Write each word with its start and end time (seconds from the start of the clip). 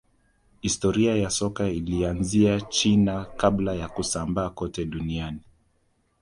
historia 0.61 1.15
ya 1.17 1.29
soka 1.29 1.67
ilianzia 1.69 2.61
china 2.61 3.25
kabla 3.25 3.73
ya 3.75 3.87
kusambaa 3.89 4.49
kote 4.49 4.85
duniani 4.85 5.39